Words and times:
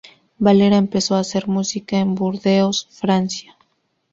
Valera 0.39 0.77
empezó 0.77 1.13
a 1.13 1.19
hacer 1.19 1.47
música 1.47 1.99
en 1.99 2.15
Burdeos, 2.15 2.87
Francia. 2.89 3.55